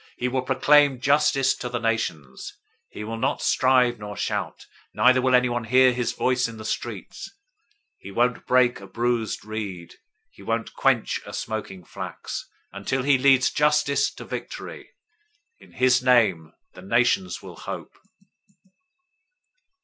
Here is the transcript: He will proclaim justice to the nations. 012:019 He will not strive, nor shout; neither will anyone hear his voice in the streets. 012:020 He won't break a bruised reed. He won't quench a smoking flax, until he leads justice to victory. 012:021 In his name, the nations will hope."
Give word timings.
He 0.17 0.27
will 0.27 0.41
proclaim 0.41 0.99
justice 0.99 1.53
to 1.57 1.69
the 1.69 1.77
nations. 1.77 2.53
012:019 2.87 2.87
He 2.89 3.03
will 3.03 3.17
not 3.17 3.39
strive, 3.43 3.99
nor 3.99 4.17
shout; 4.17 4.65
neither 4.95 5.21
will 5.21 5.35
anyone 5.35 5.65
hear 5.65 5.93
his 5.93 6.13
voice 6.13 6.47
in 6.47 6.57
the 6.57 6.65
streets. 6.65 7.29
012:020 7.99 7.99
He 7.99 8.11
won't 8.11 8.45
break 8.47 8.79
a 8.79 8.87
bruised 8.87 9.45
reed. 9.45 9.93
He 10.31 10.41
won't 10.41 10.73
quench 10.73 11.21
a 11.23 11.33
smoking 11.33 11.83
flax, 11.85 12.49
until 12.71 13.03
he 13.03 13.19
leads 13.19 13.51
justice 13.51 14.11
to 14.15 14.25
victory. 14.25 14.89
012:021 15.61 15.67
In 15.67 15.71
his 15.73 16.01
name, 16.01 16.53
the 16.73 16.81
nations 16.81 17.43
will 17.43 17.57
hope." 17.57 17.95